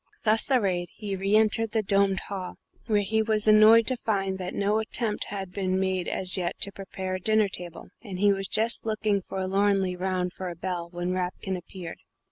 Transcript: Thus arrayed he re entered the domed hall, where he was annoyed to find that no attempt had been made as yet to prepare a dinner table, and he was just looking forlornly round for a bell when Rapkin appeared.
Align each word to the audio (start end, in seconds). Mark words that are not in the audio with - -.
Thus 0.23 0.49
arrayed 0.49 0.89
he 0.95 1.15
re 1.15 1.35
entered 1.35 1.73
the 1.73 1.83
domed 1.83 2.21
hall, 2.21 2.57
where 2.87 3.03
he 3.03 3.21
was 3.21 3.47
annoyed 3.47 3.85
to 3.85 3.95
find 3.97 4.39
that 4.39 4.55
no 4.55 4.79
attempt 4.79 5.25
had 5.25 5.51
been 5.51 5.79
made 5.79 6.07
as 6.07 6.37
yet 6.37 6.59
to 6.61 6.71
prepare 6.71 7.13
a 7.13 7.19
dinner 7.21 7.47
table, 7.47 7.89
and 8.01 8.17
he 8.17 8.33
was 8.33 8.47
just 8.47 8.83
looking 8.83 9.21
forlornly 9.21 9.95
round 9.95 10.33
for 10.33 10.49
a 10.49 10.55
bell 10.55 10.89
when 10.91 11.11
Rapkin 11.13 11.55
appeared. 11.55 11.99